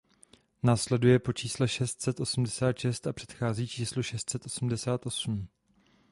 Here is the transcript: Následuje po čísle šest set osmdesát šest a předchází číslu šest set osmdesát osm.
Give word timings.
Následuje 0.63 1.19
po 1.19 1.33
čísle 1.33 1.67
šest 1.67 2.01
set 2.01 2.19
osmdesát 2.19 2.77
šest 2.79 3.07
a 3.07 3.13
předchází 3.13 3.67
číslu 3.67 4.03
šest 4.03 4.29
set 4.29 4.45
osmdesát 4.45 5.05
osm. 5.05 5.47